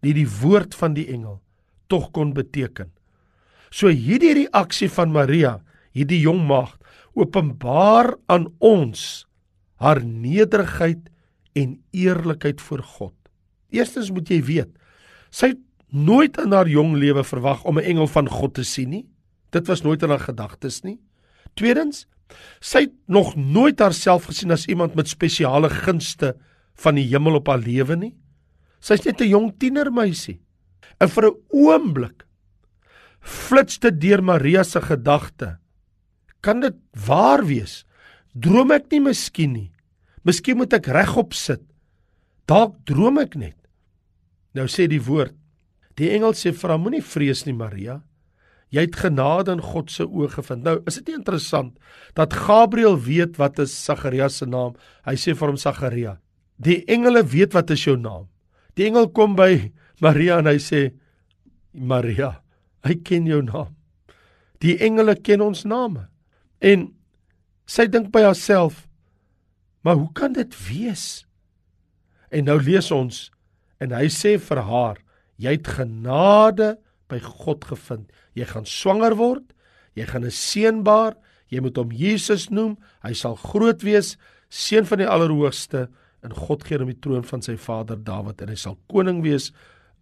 die 0.02 0.14
die 0.14 0.30
woord 0.30 0.78
van 0.78 0.94
die 0.94 1.08
engel 1.12 1.42
tog 1.92 2.12
kon 2.16 2.34
beteken. 2.34 2.90
So 3.70 3.92
hierdie 3.92 4.34
reaksie 4.46 4.90
van 4.90 5.12
Maria, 5.12 5.60
hierdie 5.92 6.22
jong 6.22 6.46
maagd, 6.48 6.80
openbaar 7.14 8.16
aan 8.32 8.48
ons 8.64 9.26
haar 9.82 10.04
nederigheid 10.06 11.10
en 11.58 11.76
eerlikheid 11.92 12.62
voor 12.62 12.84
God. 12.86 13.16
Eerstens 13.74 14.12
moet 14.14 14.30
jy 14.30 14.42
weet, 14.46 14.72
sy 15.34 15.54
het 15.56 15.62
nooit 15.92 16.38
in 16.40 16.54
haar 16.54 16.70
jong 16.70 16.96
lewe 16.96 17.24
verwag 17.24 17.66
om 17.66 17.80
'n 17.80 17.84
engel 17.84 18.08
van 18.08 18.30
God 18.30 18.54
te 18.54 18.64
sien 18.64 18.90
nie. 18.90 19.06
Dit 19.52 19.68
was 19.68 19.82
nooit 19.82 20.04
in 20.04 20.10
haar 20.10 20.24
gedagtes 20.24 20.82
nie. 20.84 21.00
Tweedens, 21.56 22.06
Sy 22.64 22.86
het 22.88 22.96
nog 23.12 23.36
nooit 23.36 23.80
haarself 23.82 24.30
gesien 24.30 24.54
as 24.54 24.68
iemand 24.72 24.96
met 24.96 25.10
spesiale 25.12 25.70
gunste 25.70 26.36
van 26.82 26.98
die 27.00 27.08
hemel 27.12 27.40
op 27.42 27.50
haar 27.52 27.62
lewe 27.62 27.98
nie. 27.98 28.14
Sy's 28.82 29.06
net 29.06 29.22
'n 29.22 29.30
jong 29.30 29.48
tienermeisie. 29.60 30.42
En 31.00 31.10
vir 31.10 31.26
'n 31.28 31.38
oomblik 31.50 32.26
flits 33.22 33.80
dit 33.80 34.02
deur 34.02 34.24
Maria 34.24 34.64
se 34.64 34.82
gedagte. 34.82 35.58
Kan 36.42 36.60
dit 36.60 36.76
waar 37.06 37.46
wees? 37.46 37.86
Droom 38.34 38.72
ek 38.76 38.92
nie 38.94 39.02
miskien 39.04 39.54
nie. 39.54 39.70
Miskien 40.28 40.60
moet 40.60 40.74
ek 40.78 40.88
regop 40.94 41.34
sit. 41.36 41.64
Dalk 42.48 42.78
droom 42.88 43.20
ek 43.22 43.36
net. 43.40 43.58
Nou 44.56 44.68
sê 44.72 44.88
die 44.92 45.02
woord. 45.04 45.36
Die 46.00 46.12
engel 46.16 46.36
sê 46.38 46.54
vir 46.56 46.74
haar 46.74 46.82
moenie 46.82 47.04
vrees 47.04 47.44
nie 47.46 47.56
Maria. 47.56 48.00
Jy 48.72 48.86
het 48.86 49.00
genade 49.02 49.52
in 49.52 49.64
God 49.64 49.92
se 49.92 50.06
oë 50.08 50.30
gevind. 50.38 50.64
Nou, 50.64 50.78
is 50.88 50.96
dit 51.02 51.12
nie 51.12 51.18
interessant 51.20 51.74
dat 52.16 52.36
Gabriël 52.48 52.96
weet 52.96 53.36
wat 53.40 53.60
is 53.60 53.74
Sagarias 53.76 54.40
se 54.40 54.48
naam? 54.48 54.78
Hy 55.04 55.18
sê 55.20 55.36
vir 55.36 55.52
hom 55.52 55.60
Sagaria. 55.60 56.16
Die 56.56 56.80
engele 56.92 57.26
weet 57.28 57.56
wat 57.58 57.74
is 57.76 57.84
jou 57.84 57.98
naam. 58.00 58.30
Die 58.80 58.88
engel 58.88 59.10
kom 59.12 59.36
by 59.36 59.74
Maria 60.00 60.40
en 60.40 60.48
hy 60.48 60.56
sê 60.64 60.86
Maria, 61.74 62.38
hy 62.88 62.96
ken 63.04 63.28
jou 63.28 63.42
naam. 63.44 63.76
Die 64.64 64.78
engele 64.84 65.18
ken 65.20 65.44
ons 65.44 65.66
name. 65.68 66.08
En 66.62 66.88
sy 67.72 67.88
dink 67.88 68.12
by 68.12 68.26
haarself: 68.28 68.88
"Maar 69.82 69.96
hoe 69.96 70.12
kan 70.14 70.34
dit 70.34 70.56
wees?" 70.68 71.26
En 72.32 72.46
nou 72.46 72.60
lees 72.60 72.92
ons 72.92 73.32
en 73.80 73.92
hy 73.92 74.08
sê 74.08 74.38
vir 74.40 74.62
haar: 74.62 74.98
"Jy 75.38 75.52
het 75.58 75.68
genade 75.68 76.78
by 77.12 77.20
God 77.20 77.66
gevind. 77.68 78.12
Jy 78.38 78.48
gaan 78.54 78.68
swanger 78.68 79.16
word, 79.20 79.54
jy 79.96 80.08
gaan 80.08 80.26
'n 80.26 80.32
seun 80.32 80.84
baar, 80.84 81.16
jy 81.50 81.60
moet 81.60 81.76
hom 81.76 81.92
Jesus 81.92 82.50
noem. 82.50 82.78
Hy 83.04 83.14
sal 83.14 83.36
groot 83.36 83.84
wees, 83.84 84.18
seun 84.50 84.86
van 84.86 84.98
die 84.98 85.08
Allerhoogste, 85.08 85.90
en 86.24 86.32
God 86.32 86.64
gee 86.64 86.78
hom 86.78 86.88
die 86.88 87.00
troon 87.02 87.24
van 87.24 87.42
sy 87.42 87.58
vader 87.58 87.98
Dawid 87.98 88.42
en 88.42 88.50
hy 88.50 88.56
sal 88.56 88.78
koning 88.88 89.24
wees 89.24 89.52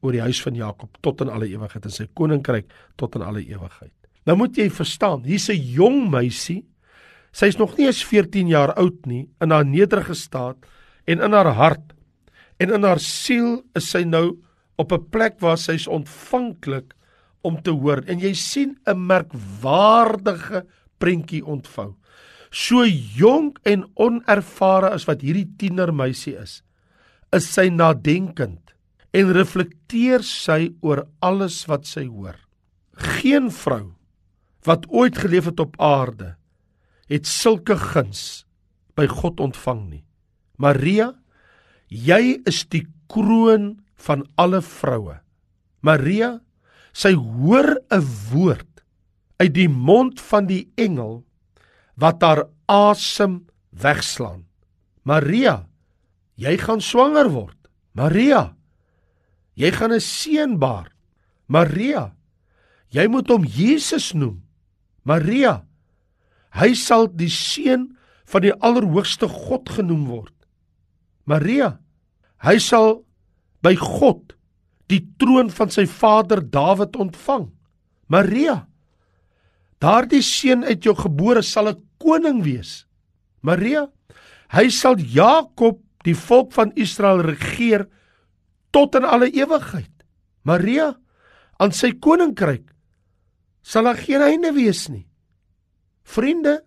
oor 0.02 0.12
die 0.12 0.22
huis 0.22 0.42
van 0.42 0.56
Jakob 0.56 0.98
tot 1.02 1.22
in 1.22 1.30
alle 1.30 1.48
ewigheid 1.48 1.86
en 1.86 1.92
sy 1.92 2.08
koninkryk 2.14 2.66
tot 2.98 3.16
in 3.16 3.22
alle 3.22 3.42
ewigheid." 3.42 3.94
Nou 4.26 4.38
moet 4.38 4.56
jy 4.56 4.70
verstaan, 4.70 5.24
hier's 5.24 5.50
'n 5.50 5.74
jong 5.74 6.10
meisie. 6.12 6.66
Sy's 7.32 7.58
nog 7.58 7.78
nie 7.78 7.88
eens 7.88 8.04
14 8.06 8.48
jaar 8.50 8.74
oud 8.74 9.06
nie, 9.06 9.30
in 9.42 9.52
haar 9.52 9.66
nederige 9.66 10.16
staat 10.18 10.58
en 11.06 11.22
in 11.22 11.34
haar 11.34 11.54
hart 11.58 11.94
en 12.60 12.74
in 12.76 12.84
haar 12.84 13.00
siel 13.00 13.62
is 13.78 13.90
sy 13.90 14.04
nou 14.04 14.40
op 14.78 14.92
'n 14.94 15.10
plek 15.12 15.40
waar 15.40 15.58
sy's 15.58 15.88
ontvanklik 15.88 16.94
om 17.42 17.62
te 17.62 17.72
hoor 17.72 18.04
en 18.08 18.20
jy 18.20 18.34
sien 18.34 18.78
'n 18.88 19.06
merkwaardige 19.08 20.66
prentjie 20.98 21.46
ontvou. 21.46 21.96
So 22.52 22.86
jonk 23.16 23.60
en 23.64 23.86
onervare 23.96 24.90
as 24.90 25.06
wat 25.06 25.22
hierdie 25.22 25.48
tienermeisie 25.58 26.36
is, 26.36 26.64
is 27.32 27.46
sy 27.46 27.70
nadenkend 27.70 28.74
en 29.14 29.34
reflekteer 29.34 30.24
sy 30.24 30.74
oor 30.82 31.08
alles 31.22 31.66
wat 31.68 31.86
sy 31.86 32.08
hoor. 32.08 32.36
Geen 32.94 33.52
vrou 33.52 33.94
wat 34.66 34.90
ooit 34.90 35.18
geleef 35.18 35.46
het 35.46 35.60
op 35.60 35.78
aarde 35.80 36.36
het 37.10 37.28
sulke 37.28 37.76
guns 37.76 38.46
by 38.96 39.08
God 39.10 39.40
ontvang 39.42 39.82
nie. 39.90 40.04
Maria, 40.60 41.14
jy 41.90 42.40
is 42.48 42.66
die 42.70 42.86
kroon 43.10 43.80
van 44.00 44.26
alle 44.38 44.62
vroue. 44.62 45.18
Maria, 45.82 46.40
sy 46.94 47.14
hoor 47.16 47.80
'n 47.90 48.04
woord 48.32 48.84
uit 49.40 49.54
die 49.54 49.70
mond 49.70 50.20
van 50.20 50.48
die 50.48 50.68
engel 50.76 51.24
wat 51.96 52.22
haar 52.22 52.44
asem 52.68 53.48
wegslaan. 53.72 54.46
Maria, 55.04 55.68
jy 56.36 56.58
gaan 56.58 56.82
swanger 56.82 57.30
word. 57.32 57.58
Maria, 57.94 58.56
jy 59.56 59.72
gaan 59.72 59.94
'n 59.94 60.00
seun 60.00 60.60
baar. 60.60 60.92
Maria, 61.48 62.16
jy 62.90 63.08
moet 63.08 63.28
hom 63.30 63.44
Jesus 63.44 64.14
noem. 64.14 64.44
Maria, 65.04 65.66
hy 66.56 66.74
sal 66.78 67.08
die 67.08 67.30
seun 67.30 67.90
van 68.30 68.46
die 68.46 68.54
Allerhoogste 68.54 69.30
God 69.30 69.70
genoem 69.70 70.06
word. 70.10 70.34
Maria, 71.30 71.78
hy 72.42 72.58
sal 72.62 73.02
by 73.66 73.76
God 73.78 74.34
die 74.90 75.02
troon 75.22 75.52
van 75.54 75.70
sy 75.74 75.86
vader 75.86 76.42
Dawid 76.42 76.98
ontvang. 76.98 77.50
Maria, 78.10 78.64
daardie 79.82 80.24
seun 80.26 80.66
uit 80.66 80.82
jou 80.86 80.96
gebore 80.98 81.44
sal 81.46 81.70
'n 81.70 81.84
koning 82.00 82.44
wees. 82.44 82.86
Maria, 83.42 83.88
hy 84.50 84.70
sal 84.70 84.98
Jakob, 84.98 85.82
die 86.04 86.16
volk 86.16 86.54
van 86.54 86.72
Israel 86.76 87.22
regeer 87.22 87.88
tot 88.72 88.96
in 88.96 89.04
alle 89.04 89.30
ewigheid. 89.30 89.92
Maria, 90.44 90.96
aan 91.60 91.72
sy 91.72 91.92
koninkryk 91.92 92.72
sal 93.62 93.84
daar 93.84 93.98
geen 94.00 94.22
einde 94.22 94.54
wees 94.56 94.88
nie. 94.90 95.09
Vriende, 96.10 96.60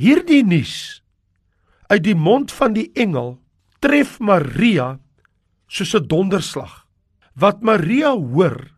hierdie 0.00 0.42
nuus 0.46 1.02
uit 1.92 2.02
die 2.06 2.16
mond 2.16 2.52
van 2.54 2.72
die 2.74 2.88
engel 2.96 3.36
tref 3.84 4.16
Maria 4.24 4.98
soos 5.68 5.94
'n 5.94 6.08
donderslag. 6.08 6.86
Wat 7.36 7.62
Maria 7.62 8.14
hoor 8.14 8.70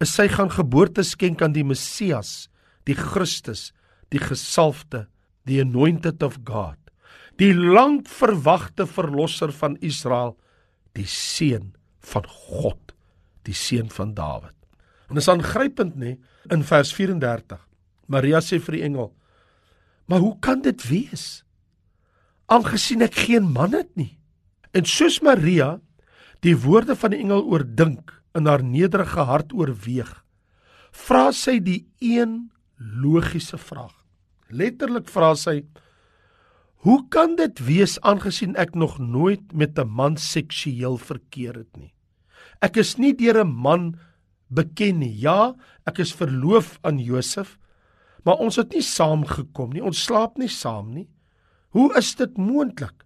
is 0.00 0.14
sy 0.14 0.28
gaan 0.28 0.50
geboorte 0.50 1.02
skenk 1.02 1.42
aan 1.42 1.52
die 1.52 1.64
Messias, 1.64 2.48
die 2.84 2.94
Christus, 2.94 3.72
die 4.10 4.18
gesalfde, 4.18 5.06
die 5.46 5.60
anointed 5.60 6.22
of 6.22 6.38
God, 6.44 6.78
die 7.38 7.54
lank 7.54 8.08
verwagte 8.08 8.86
verlosser 8.86 9.52
van 9.52 9.76
Israel, 9.80 10.36
die 10.92 11.06
seun 11.06 11.72
van 12.00 12.26
God, 12.26 12.92
die 13.46 13.54
seun 13.54 13.88
van 13.90 14.14
Dawid. 14.14 14.54
En 15.08 15.16
is 15.16 15.28
aangrypend 15.28 15.96
nê 15.96 16.18
in 16.50 16.62
vers 16.62 16.92
34. 16.92 17.71
Maria 18.12 18.42
sê 18.44 18.60
vir 18.60 18.78
die 18.78 18.84
engel: 18.86 19.12
"Maar 20.06 20.20
hoe 20.20 20.36
kan 20.40 20.62
dit 20.62 20.88
wees? 20.88 21.44
Aangesien 22.46 23.02
ek 23.02 23.14
geen 23.26 23.48
man 23.52 23.72
het 23.72 23.90
nie." 23.96 24.18
En 24.72 24.84
soos 24.84 25.20
Maria 25.20 25.80
die 26.40 26.56
woorde 26.56 26.96
van 26.96 27.10
die 27.10 27.22
engel 27.22 27.44
oordink 27.44 28.12
in 28.34 28.46
haar 28.46 28.62
nederige 28.64 29.20
hart 29.28 29.52
oorweeg, 29.52 30.10
vra 30.92 31.30
sy 31.32 31.58
die 31.60 31.86
een 32.00 32.50
logiese 32.78 33.58
vraag. 33.58 33.94
Letterlik 34.48 35.08
vra 35.08 35.34
sy: 35.34 35.64
"Hoe 36.84 37.08
kan 37.08 37.36
dit 37.36 37.58
wees 37.66 38.00
aangesien 38.00 38.56
ek 38.56 38.74
nog 38.74 38.98
nooit 38.98 39.52
met 39.54 39.78
'n 39.78 39.88
man 39.88 40.16
seksueel 40.16 40.98
verkeer 40.98 41.54
het 41.54 41.76
nie? 41.76 41.94
Ek 42.60 42.76
is 42.76 42.98
nie 42.98 43.14
deur 43.14 43.44
'n 43.44 43.52
man 43.52 43.94
beken 44.52 45.00
nie. 45.02 45.12
Ja, 45.22 45.54
ek 45.88 46.02
is 46.04 46.14
verloof 46.16 46.76
aan 46.86 47.00
Josef, 47.02 47.56
maar 48.26 48.42
ons 48.42 48.58
het 48.60 48.74
nie 48.74 48.84
saamgekom 48.84 49.72
nie. 49.74 49.82
Ons 49.82 50.04
slaap 50.06 50.38
nie 50.38 50.50
saam 50.50 50.92
nie. 50.94 51.08
Hoe 51.74 51.90
is 51.98 52.14
dit 52.18 52.36
moontlik? 52.38 53.04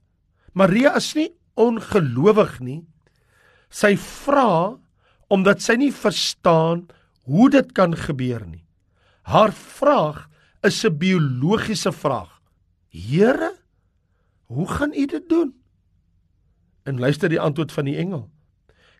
Maria 0.56 0.94
is 0.98 1.12
nie 1.16 1.30
ongelowig 1.56 2.58
nie. 2.60 2.82
Sy 3.72 3.94
vra 4.00 4.76
omdat 5.32 5.64
sy 5.64 5.74
nie 5.80 5.92
verstaan 5.92 6.86
hoe 7.26 7.48
dit 7.50 7.72
kan 7.74 7.96
gebeur 7.98 8.44
nie. 8.46 8.62
Haar 9.26 9.52
vraag 9.52 10.28
is 10.62 10.84
'n 10.84 10.98
biologiese 10.98 11.92
vraag. 11.92 12.40
Here, 12.90 13.52
hoe 14.46 14.68
gaan 14.68 14.92
U 14.94 15.06
dit 15.06 15.28
doen? 15.28 15.54
En 16.84 16.98
luister 16.98 17.28
die 17.28 17.40
antwoord 17.40 17.72
van 17.72 17.84
die 17.84 17.96
engel. 17.96 18.30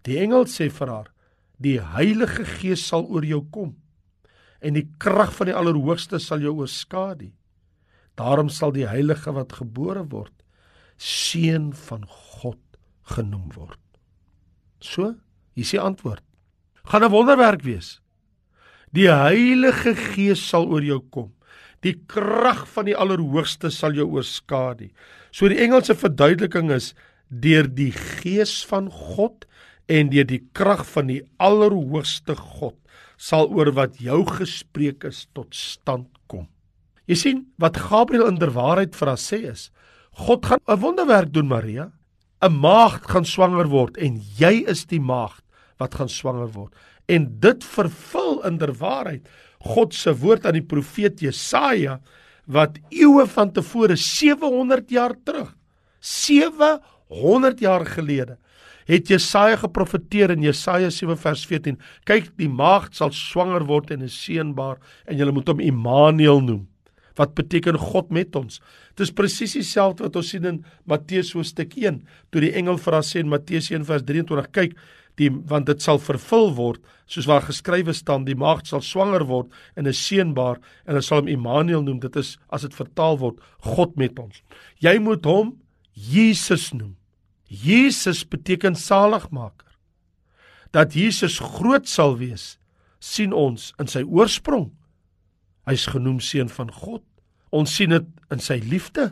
Die 0.03 0.19
engel 0.19 0.45
sê 0.47 0.71
vir 0.71 0.89
haar: 0.89 1.13
"Die 1.59 1.81
Heilige 1.81 2.45
Gees 2.45 2.87
sal 2.87 3.07
oor 3.07 3.25
jou 3.25 3.47
kom 3.51 3.77
en 4.61 4.75
die 4.75 4.87
krag 4.99 5.35
van 5.37 5.51
die 5.51 5.57
Allerhoogste 5.57 6.19
sal 6.19 6.41
jou 6.41 6.55
oorskadu. 6.63 7.33
Daarom 8.17 8.49
sal 8.49 8.73
die 8.73 8.87
heilige 8.89 9.33
wat 9.37 9.53
gebore 9.53 10.07
word 10.09 10.33
seun 10.97 11.73
van 11.77 12.07
God 12.09 12.61
genoem 13.13 13.51
word. 13.55 13.81
So, 14.81 15.15
hier 15.57 15.65
is 15.65 15.75
die 15.75 15.81
antwoord. 15.81 16.23
Gaan 16.85 17.05
'n 17.05 17.11
wonderwerk 17.11 17.63
wees. 17.63 18.01
Die 18.93 19.11
Heilige 19.11 19.95
Gees 19.95 20.49
sal 20.49 20.67
oor 20.71 20.83
jou 20.83 21.01
kom. 21.11 21.33
Die 21.83 21.95
krag 22.07 22.67
van 22.69 22.87
die 22.87 22.97
Allerhoogste 22.97 23.71
sal 23.71 23.93
jou 23.93 24.07
oorskadu. 24.07 24.91
So 25.33 25.49
die 25.49 25.59
Engelse 25.59 25.95
verduideliking 25.95 26.71
is 26.71 26.95
deur 27.29 27.69
die 27.69 27.93
Gees 27.93 28.65
van 28.65 28.91
God 28.91 29.45
en 29.87 30.11
deur 30.11 30.25
die 30.25 30.43
krag 30.53 30.87
van 30.87 31.07
die 31.07 31.23
Allerhoogste 31.39 32.37
God 32.37 32.77
sal 33.17 33.49
oor 33.49 33.73
wat 33.77 33.99
jou 34.01 34.25
gespreek 34.29 35.05
is 35.09 35.27
tot 35.35 35.55
stand 35.55 36.09
kom. 36.29 36.47
Jy 37.07 37.17
sien 37.17 37.45
wat 37.61 37.79
Gabriël 37.89 38.29
inderwaarheid 38.29 38.97
vir 38.97 39.13
haar 39.13 39.21
sê 39.21 39.43
is, 39.53 39.71
God 40.13 40.47
gaan 40.47 40.61
'n 40.69 40.81
wonderwerk 40.81 41.33
doen 41.33 41.49
Maria. 41.49 41.93
'n 42.43 42.53
Maagd 42.53 43.09
gaan 43.11 43.25
swanger 43.25 43.69
word 43.69 43.97
en 43.97 44.21
jy 44.39 44.65
is 44.69 44.85
die 44.87 45.01
maagd 45.01 45.45
wat 45.79 45.95
gaan 45.95 46.09
swanger 46.09 46.49
word. 46.53 46.73
En 47.09 47.41
dit 47.41 47.65
vervul 47.65 48.45
inderwaarheid 48.45 49.29
God 49.61 49.95
se 49.95 50.13
woord 50.15 50.47
aan 50.47 50.59
die 50.59 50.67
profeet 50.67 51.21
Jesaja 51.21 52.01
wat 52.47 52.79
eeue 52.91 53.27
van 53.27 53.53
tevore 53.53 53.97
700 53.97 54.91
jaar 54.91 55.15
terug 55.25 55.55
700 56.01 57.61
jaar 57.61 57.87
gelede 57.87 58.37
het 58.87 59.09
Jesaja 59.11 59.57
geprofeteer 59.57 60.31
in 60.31 60.43
Jesaja 60.43 60.91
7 60.91 61.19
vers 61.19 61.45
14 61.47 61.79
kyk 62.05 62.31
die 62.39 62.49
maagd 62.49 62.95
sal 62.95 63.13
swanger 63.13 63.67
word 63.67 63.91
en 63.91 64.03
'n 64.03 64.09
seun 64.09 64.55
baar 64.55 64.79
en 65.07 65.19
jy 65.19 65.31
moet 65.31 65.49
hom 65.49 65.61
Immanuel 65.61 66.41
noem 66.41 66.67
wat 67.17 67.35
beteken 67.35 67.79
God 67.81 68.11
met 68.11 68.37
ons. 68.37 68.61
Dit 68.97 69.07
is 69.09 69.15
presies 69.17 69.57
dieselfde 69.57 70.07
wat 70.07 70.19
ons 70.21 70.29
sien 70.33 70.45
in 70.45 70.65
Matteus 70.89 71.33
hoofstuk 71.37 71.77
1, 71.77 72.03
toe 72.31 72.45
die 72.45 72.53
engel 72.57 72.79
vir 72.79 72.99
haar 72.99 73.07
sê 73.07 73.23
in 73.25 73.33
Matteus 73.33 73.71
1 73.73 73.87
vers 73.89 74.05
23, 74.05 74.51
kyk, 74.53 74.77
die 75.17 75.31
want 75.49 75.69
dit 75.71 75.81
sal 75.81 75.97
vervul 76.03 76.51
word 76.59 76.83
soos 77.09 77.29
waar 77.29 77.45
geskrywe 77.47 77.95
staan, 77.97 78.27
die 78.27 78.37
maagd 78.37 78.69
sal 78.69 78.83
swanger 78.85 79.25
word 79.25 79.49
en 79.77 79.87
'n 79.87 79.93
seun 79.93 80.35
baar 80.35 80.61
en 80.85 80.93
hulle 80.93 81.03
sal 81.03 81.21
hom 81.21 81.29
Immanuel 81.29 81.83
noem. 81.83 82.01
Dit 82.01 82.17
is 82.17 82.37
as 82.51 82.63
dit 82.63 82.75
vertaal 82.75 83.19
word, 83.19 83.41
God 83.61 83.97
met 83.97 84.19
ons. 84.19 84.43
Jy 84.81 84.99
moet 84.99 85.25
hom 85.25 85.57
Jesus 85.95 86.73
noem. 86.75 86.97
Jesus 87.47 88.25
beteken 88.29 88.75
saligmaker. 88.77 89.67
Dat 90.75 90.95
Jesus 90.95 91.39
groot 91.39 91.89
sal 91.89 92.17
wees, 92.19 92.57
sien 92.99 93.33
ons 93.33 93.71
in 93.81 93.89
sy 93.89 94.03
oorsprong 94.03 94.73
Hy's 95.67 95.89
genoem 95.91 96.21
seun 96.23 96.51
van 96.53 96.71
God. 96.71 97.03
Ons 97.55 97.75
sien 97.75 97.91
dit 97.91 98.07
in 98.33 98.43
sy 98.43 98.61
liefde. 98.63 99.11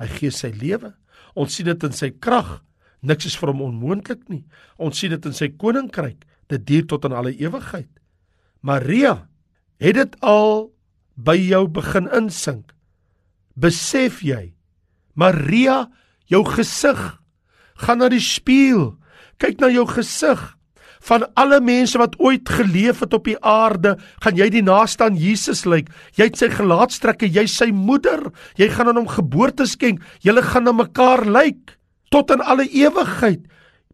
Hy 0.00 0.08
gee 0.18 0.32
sy 0.34 0.52
lewe. 0.52 0.92
Ons 1.36 1.56
sien 1.56 1.68
dit 1.68 1.86
in 1.88 1.96
sy 1.96 2.10
krag. 2.12 2.58
Niks 3.06 3.28
is 3.30 3.36
vir 3.38 3.52
hom 3.52 3.64
onmoontlik 3.64 4.26
nie. 4.32 4.42
Ons 4.76 5.00
sien 5.00 5.12
dit 5.14 5.28
in 5.28 5.36
sy 5.36 5.48
koninkryk. 5.56 6.20
Dit 6.52 6.66
duur 6.68 6.84
tot 6.90 7.08
in 7.08 7.16
alle 7.16 7.32
ewigheid. 7.32 7.88
Maria 8.60 9.26
het 9.80 9.96
dit 9.96 10.16
al 10.24 10.68
by 11.16 11.36
jou 11.38 11.64
begin 11.72 12.10
insink. 12.16 12.74
Besef 13.56 14.20
jy? 14.24 14.52
Maria, 15.16 15.86
jou 16.28 16.42
gesig. 16.44 17.00
Gaan 17.82 18.00
na 18.00 18.10
die 18.12 18.22
spieël. 18.22 18.94
Kyk 19.42 19.60
na 19.60 19.70
jou 19.72 19.86
gesig. 19.90 20.40
Van 21.06 21.26
alle 21.38 21.60
mense 21.62 21.98
wat 22.00 22.16
ooit 22.18 22.48
geleef 22.48 23.02
het 23.04 23.14
op 23.14 23.28
die 23.28 23.36
aarde, 23.44 23.94
gaan 24.24 24.38
jy 24.38 24.48
die 24.50 24.64
naaste 24.64 25.04
aan 25.06 25.18
Jesus 25.20 25.62
lyk. 25.68 25.90
Jy 26.18 26.30
het 26.30 26.40
sy 26.40 26.48
gelaatstrekke, 26.50 27.28
jy 27.30 27.44
sy 27.50 27.68
moeder. 27.70 28.24
Jy 28.58 28.70
gaan 28.74 28.90
aan 28.90 29.02
hom 29.02 29.10
geboorte 29.12 29.68
skenk. 29.70 30.00
Julle 30.24 30.42
gaan 30.42 30.66
na 30.66 30.74
mekaar 30.74 31.22
lyk 31.28 31.76
tot 32.10 32.32
in 32.34 32.42
alle 32.42 32.66
ewigheid. 32.66 33.44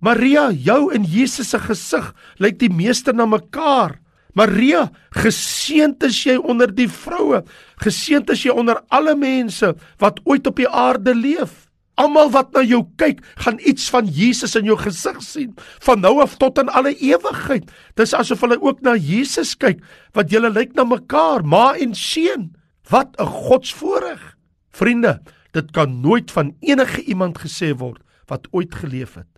Maria, 0.03 0.51
jou 0.51 0.91
en 0.95 1.05
Jesus 1.07 1.53
se 1.53 1.61
gesig 1.63 2.09
lyk 2.43 2.59
die 2.59 2.73
meeste 2.73 3.13
na 3.15 3.27
mekaar. 3.29 3.99
Maria, 4.35 4.87
geseënd 5.15 6.03
is 6.09 6.17
jy 6.25 6.39
onder 6.41 6.73
die 6.73 6.89
vroue. 6.89 7.43
Geseënd 7.85 8.33
is 8.33 8.47
jy 8.47 8.55
onder 8.57 8.81
alle 8.91 9.15
mense 9.19 9.75
wat 10.01 10.23
ooit 10.25 10.49
op 10.49 10.57
die 10.57 10.69
aarde 10.69 11.15
leef. 11.15 11.69
Almal 12.01 12.31
wat 12.33 12.55
na 12.57 12.63
jou 12.65 12.87
kyk, 12.97 13.21
gaan 13.45 13.59
iets 13.61 13.91
van 13.93 14.07
Jesus 14.09 14.57
in 14.57 14.65
jou 14.65 14.79
gesig 14.81 15.19
sien, 15.23 15.51
van 15.85 16.01
nou 16.01 16.23
af 16.25 16.39
tot 16.41 16.59
in 16.59 16.73
alle 16.73 16.95
ewigheid. 16.97 17.69
Dis 18.01 18.15
asof 18.17 18.41
hulle 18.41 18.57
ook 18.63 18.81
na 18.81 18.97
Jesus 18.97 19.53
kyk, 19.61 19.83
wat 20.17 20.33
julle 20.33 20.51
lyk 20.51 20.73
na 20.75 20.87
mekaar, 20.89 21.45
ma 21.45 21.75
en 21.77 21.95
seun. 21.95 22.55
Wat 22.91 23.15
'n 23.21 23.27
godsvoorreg. 23.27 24.37
Vriende, 24.73 25.21
dit 25.53 25.71
kan 25.73 26.01
nooit 26.01 26.31
van 26.31 26.57
enige 26.61 27.05
iemand 27.05 27.39
gesê 27.39 27.77
word 27.77 28.01
wat 28.27 28.49
ooit 28.51 28.75
geleef 28.75 29.15
het. 29.15 29.29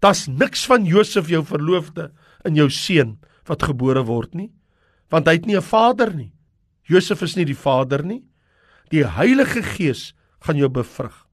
Daar's 0.00 0.26
niks 0.26 0.66
van 0.66 0.84
Josef 0.84 1.28
jou 1.28 1.44
verloofde 1.44 2.12
in 2.44 2.54
jou 2.54 2.70
seun 2.70 3.18
wat 3.48 3.62
gebore 3.62 4.04
word 4.04 4.34
nie, 4.34 4.52
want 5.10 5.26
hy 5.26 5.32
het 5.32 5.46
nie 5.46 5.56
'n 5.56 5.62
vader 5.62 6.14
nie. 6.14 6.32
Josef 6.84 7.22
is 7.22 7.36
nie 7.36 7.44
die 7.44 7.56
vader 7.56 8.04
nie. 8.04 8.22
Die 8.90 9.04
Heilige 9.04 9.62
Gees 9.62 10.14
gaan 10.40 10.56
jou 10.56 10.68
bevrug. 10.68 11.23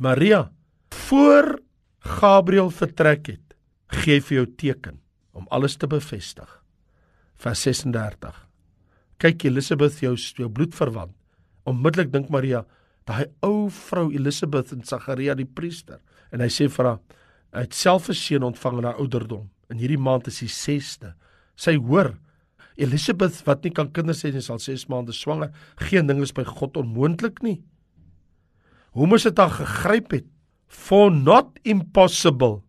Maria, 0.00 0.50
voor 0.88 1.58
Gabriël 1.98 2.70
vertrek 2.72 3.26
het, 3.28 3.54
gee 4.00 4.22
vir 4.24 4.36
jou 4.38 4.44
teken 4.56 4.94
om 5.36 5.44
alles 5.52 5.74
te 5.76 5.84
bevestig. 5.92 6.48
Vers 7.36 7.60
36. 7.66 8.38
Kyk 9.20 9.44
Elisabeth 9.50 9.98
jou 10.00 10.14
jou 10.16 10.48
bloedverwant. 10.48 11.12
Onmiddellik 11.68 12.14
dink 12.14 12.30
Maria, 12.32 12.62
daai 13.04 13.26
ou 13.44 13.68
vrou 13.68 14.06
Elisabeth 14.08 14.72
en 14.72 14.86
Sagaria 14.88 15.34
die 15.36 15.44
priester, 15.44 16.00
en 16.32 16.40
hy 16.40 16.48
sê 16.48 16.70
vir 16.72 16.88
haar, 16.88 17.00
hy 17.52 17.66
het 17.66 17.76
self 17.76 18.08
'n 18.08 18.16
seun 18.16 18.48
ontvang 18.48 18.78
in 18.78 18.88
haar 18.88 19.00
ouderdom. 19.04 19.50
In 19.68 19.76
hierdie 19.76 20.00
maand 20.00 20.28
is 20.28 20.40
die 20.40 20.48
6ste. 20.48 21.12
Sy 21.56 21.76
hoor 21.76 22.16
Elisabeth 22.76 23.44
wat 23.44 23.64
nie 23.64 23.72
kan 23.72 23.92
kinders 23.92 24.24
hê 24.24 24.32
nie, 24.32 24.40
sal 24.40 24.58
6 24.58 24.88
maande 24.88 25.12
swanger. 25.12 25.52
Geen 25.76 26.06
ding 26.06 26.22
is 26.22 26.32
by 26.32 26.44
God 26.44 26.76
onmoontlik 26.76 27.42
nie 27.42 27.60
hoe 28.96 29.06
moes 29.06 29.26
dit 29.26 29.36
dan 29.36 29.52
gegryp 29.54 30.14
het? 30.16 30.26
For 30.70 31.10
not 31.10 31.58
impossible 31.62 32.62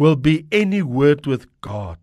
will 0.00 0.16
be 0.16 0.44
any 0.52 0.82
word 0.82 1.26
with 1.28 1.46
God. 1.64 2.00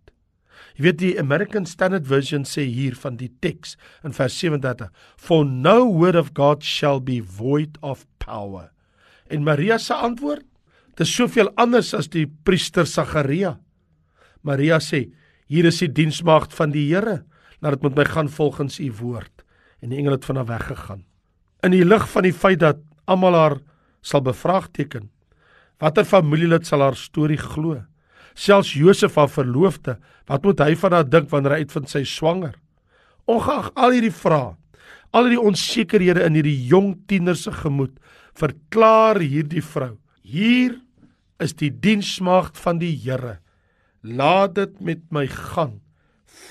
Jy 0.74 0.88
weet 0.88 0.98
die 0.98 1.14
American 1.22 1.66
Standard 1.70 2.06
Version 2.10 2.42
sê 2.46 2.64
hier 2.66 2.96
van 2.98 3.18
die 3.18 3.30
teks 3.42 3.76
in 4.06 4.14
vers 4.14 4.34
37 4.42 4.90
for 5.14 5.46
no 5.46 5.84
word 5.86 6.18
of 6.18 6.32
God 6.34 6.66
shall 6.66 6.98
be 6.98 7.20
void 7.22 7.78
of 7.82 8.02
power. 8.22 8.72
En 9.30 9.46
Maria 9.46 9.78
se 9.78 9.94
antwoord? 9.94 10.46
Dit 10.94 11.06
is 11.06 11.14
soveel 11.14 11.50
anders 11.58 11.92
as 11.94 12.10
die 12.10 12.26
priester 12.26 12.86
Sagaria. 12.86 13.56
Maria 14.42 14.80
sê 14.82 15.06
hier 15.50 15.66
is 15.70 15.78
die 15.82 15.90
diensmaagd 15.92 16.54
van 16.56 16.72
die 16.74 16.88
Here. 16.88 17.22
Laat 17.62 17.78
dit 17.78 17.86
met 17.86 17.98
my 18.00 18.06
gaan 18.10 18.30
volgens 18.30 18.80
u 18.82 18.90
woord. 18.98 19.44
En 19.82 19.92
die 19.92 19.98
engel 20.00 20.16
het 20.16 20.26
van 20.26 20.40
haar 20.40 20.50
weggegaan. 20.50 21.04
In 21.64 21.74
die 21.74 21.84
lig 21.84 22.06
van 22.10 22.26
die 22.26 22.34
feit 22.34 22.60
dat 22.62 22.82
almal 23.10 23.36
haar 23.36 23.56
sal 24.04 24.22
bevraagteken. 24.24 25.08
Watter 25.82 26.06
familielid 26.06 26.66
sal 26.66 26.84
haar 26.84 26.96
storie 26.98 27.40
glo? 27.40 27.82
Selfs 28.34 28.74
Josef 28.74 29.16
haar 29.18 29.30
verloofde, 29.30 29.98
wat 30.26 30.44
moet 30.44 30.62
hy 30.64 30.74
van 30.78 30.96
haar 30.96 31.08
dink 31.08 31.30
wanneer 31.30 31.56
hy 31.56 31.66
uitvind 31.66 31.90
sy 31.90 32.02
swanger? 32.08 32.56
Ongeag 33.30 33.70
al 33.78 33.94
hierdie 33.94 34.14
vrae, 34.14 34.54
al 35.14 35.28
hierdie 35.28 35.44
onsekerhede 35.44 36.24
in 36.26 36.38
hierdie 36.38 36.58
jong 36.70 36.94
tiener 37.08 37.38
se 37.38 37.52
gemoed, 37.54 37.94
verklaar 38.34 39.22
hierdie 39.22 39.62
vrou: 39.62 39.94
Hier 40.26 40.74
is 41.42 41.54
die 41.60 41.70
diensmaagd 41.70 42.58
van 42.58 42.80
die 42.82 42.92
Here. 43.04 43.38
Laat 44.02 44.56
dit 44.58 44.80
met 44.80 45.04
my 45.14 45.26
gaan 45.30 45.80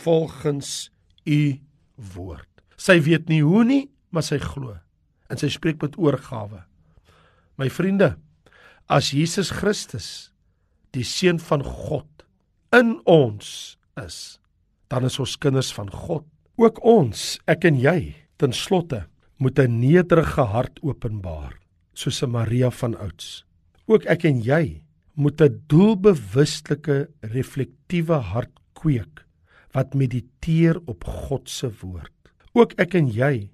volgens 0.04 0.90
u 1.28 1.60
woord. 2.16 2.50
Sy 2.80 2.98
weet 3.04 3.30
nie 3.30 3.44
hoe 3.44 3.64
nie, 3.68 3.84
maar 4.10 4.26
sy 4.26 4.40
glo 4.42 4.80
en 5.30 5.40
sy 5.40 5.50
spreek 5.50 5.82
met 5.82 5.98
oorgawe. 5.98 6.64
My 7.58 7.70
vriende, 7.70 8.16
as 8.90 9.14
Jesus 9.14 9.52
Christus 9.52 10.32
die 10.94 11.06
seun 11.06 11.40
van 11.40 11.64
God 11.64 12.26
in 12.74 13.00
ons 13.10 13.78
is, 14.00 14.40
dan 14.90 15.06
is 15.06 15.20
ons 15.22 15.38
kinders 15.42 15.72
van 15.74 15.90
God. 15.90 16.26
Ook 16.58 16.82
ons, 16.86 17.40
ek 17.50 17.66
en 17.66 17.80
jy, 17.82 18.14
ten 18.38 18.54
slotte 18.54 19.06
moet 19.38 19.60
'n 19.60 19.80
nederige 19.80 20.42
hart 20.42 20.80
openbaar, 20.82 21.54
soos 21.94 22.24
'n 22.24 22.32
Maria 22.32 22.70
van 22.70 22.96
ouds. 22.96 23.46
Ook 23.88 24.06
ek 24.06 24.26
en 24.26 24.42
jy 24.42 24.84
moet 25.16 25.42
'n 25.42 25.64
doelbewuslike, 25.68 27.10
reflektiewe 27.22 28.18
hart 28.34 28.54
kweek 28.74 29.26
wat 29.74 29.94
mediteer 29.94 30.80
op 30.86 31.04
God 31.04 31.50
se 31.50 31.70
woord. 31.82 32.14
Ook 32.54 32.74
ek 32.78 32.96
en 32.96 33.08
jy 33.08 33.50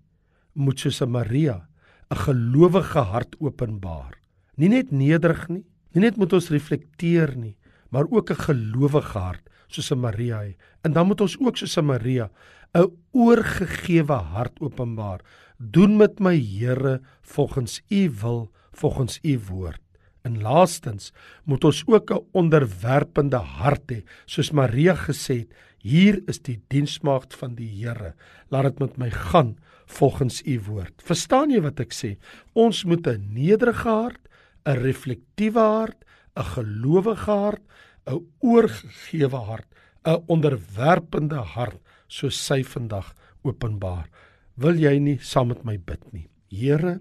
moet 0.54 0.80
soos 0.80 1.02
'n 1.02 1.10
Maria 1.10 1.68
'n 2.12 2.16
gelowige 2.16 3.00
hart 3.00 3.36
openbaar. 3.40 4.18
Nie 4.56 4.70
net 4.70 4.92
nederig 4.92 5.48
nie, 5.48 5.66
nie 5.94 6.02
net 6.02 6.18
moet 6.18 6.34
ons 6.34 6.50
reflekteer 6.50 7.36
nie, 7.38 7.56
maar 7.90 8.06
ook 8.10 8.32
'n 8.32 8.44
gelowige 8.48 9.20
hart 9.20 9.50
soos 9.68 9.92
'n 9.92 10.00
Maria 10.00 10.42
hê. 10.42 10.56
En 10.84 10.94
dan 10.94 11.08
moet 11.08 11.22
ons 11.22 11.38
ook 11.40 11.58
soos 11.58 11.78
'n 11.78 11.86
Maria 11.86 12.30
'n 12.74 12.92
oorgegewe 13.12 14.14
hart 14.14 14.60
openbaar. 14.60 15.22
Doen 15.58 15.98
met 15.98 16.20
my 16.20 16.38
Here 16.38 17.02
volgens 17.22 17.82
u 17.90 18.12
wil, 18.22 18.52
volgens 18.72 19.20
u 19.22 19.40
woord. 19.50 19.82
En 20.30 20.42
laastens 20.46 21.10
moet 21.50 21.64
ons 21.66 21.82
ook 21.88 22.12
'n 22.14 22.26
onderwerpende 22.32 23.42
hart 23.58 23.92
hê, 23.92 24.04
soos 24.26 24.52
Maria 24.52 24.96
gesê 24.96 25.38
het, 25.42 25.54
hier 25.82 26.22
is 26.28 26.40
die 26.40 26.60
diensmaagd 26.68 27.34
van 27.34 27.56
die 27.56 27.70
Here. 27.80 28.14
Laat 28.52 28.64
dit 28.64 28.80
met 28.80 28.98
my 28.98 29.10
gaan 29.10 29.58
volgens 29.86 30.42
u 30.46 30.60
woord. 30.68 30.94
Verstaan 31.02 31.50
jy 31.52 31.62
wat 31.62 31.80
ek 31.80 31.94
sê? 31.94 32.18
Ons 32.54 32.84
moet 32.86 33.08
'n 33.08 33.34
nederige 33.34 33.90
hart, 33.90 34.28
'n 34.66 34.78
reflektiewe 34.78 35.60
hart, 35.60 36.06
'n 36.36 36.44
gelowige 36.44 37.32
hart, 37.32 37.64
'n 38.06 38.26
oorgegewe 38.40 39.42
hart, 39.50 39.68
'n 40.06 40.24
onderwerpende 40.28 41.42
hart 41.56 41.82
soos 42.08 42.36
sy 42.36 42.64
vandag 42.64 43.16
openbaar. 43.44 44.10
Wil 44.58 44.76
jy 44.76 45.00
nie 45.00 45.18
saam 45.22 45.48
met 45.48 45.64
my 45.64 45.78
bid 45.78 46.14
nie? 46.14 46.28
Here, 46.50 47.00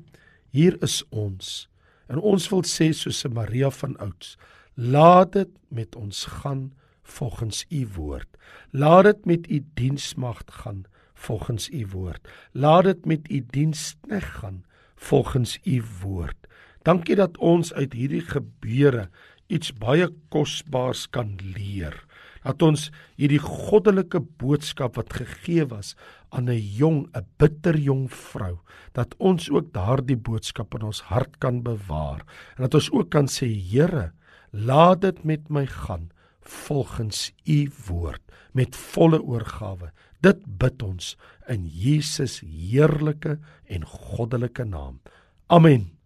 hier 0.51 0.79
is 0.83 1.05
ons. 1.11 1.69
En 2.09 2.21
ons 2.21 2.49
wil 2.51 2.65
sê 2.65 2.91
soos 2.97 3.25
Maria 3.33 3.71
van 3.71 3.97
ouds, 4.01 4.37
laat 4.75 5.33
dit 5.33 5.51
met 5.69 5.97
ons 5.97 6.25
gaan 6.41 6.73
volgens 7.03 7.65
u 7.69 7.87
woord. 7.97 8.29
Laat 8.71 9.05
dit 9.05 9.25
met 9.27 9.51
u 9.51 9.65
diensmagd 9.75 10.51
gaan 10.51 10.85
volgens 11.15 11.69
u 11.71 11.87
woord. 11.87 12.29
Laat 12.53 12.85
dit 12.85 13.07
met 13.07 13.31
u 13.31 13.45
dienskneg 13.51 14.27
gaan 14.41 14.65
volgens 14.97 15.59
u 15.65 15.83
woord. 16.03 16.47
Dankie 16.83 17.17
dat 17.17 17.39
ons 17.39 17.73
uit 17.73 17.93
hierdie 17.93 18.25
gebeure 18.25 19.09
iets 19.47 19.73
baie 19.73 20.09
kosbaars 20.29 21.09
kan 21.11 21.37
leer. 21.43 22.05
Dat 22.45 22.63
ons 22.63 22.91
hierdie 23.17 23.43
goddelike 23.43 24.21
boodskap 24.41 24.97
wat 24.97 25.13
gegee 25.13 25.67
was 25.67 25.95
aan 26.31 26.49
'n 26.49 26.61
jong, 26.61 27.09
'n 27.15 27.27
bitter 27.39 27.77
jong 27.77 28.09
vrou, 28.13 28.59
dat 28.93 29.15
ons 29.19 29.51
ook 29.51 29.73
daardie 29.73 30.17
boodskap 30.17 30.75
in 30.75 30.83
ons 30.83 31.01
hart 31.01 31.39
kan 31.39 31.63
bewaar 31.63 32.25
en 32.57 32.63
dat 32.63 32.75
ons 32.75 32.91
ook 32.91 33.11
kan 33.11 33.27
sê 33.27 33.47
Here, 33.49 34.13
laat 34.53 35.01
dit 35.01 35.25
met 35.25 35.49
my 35.51 35.67
gaan 35.67 36.11
volgens 36.41 37.33
u 37.45 37.71
woord 37.87 38.23
met 38.53 38.77
volle 38.77 39.23
oorgawe. 39.23 39.93
Dit 40.21 40.43
bid 40.59 40.83
ons 40.83 41.17
in 41.49 41.67
Jesus 41.67 42.41
heerlike 42.41 43.39
en 43.67 43.85
goddelike 43.85 44.65
naam. 44.65 45.01
Amen. 45.47 45.98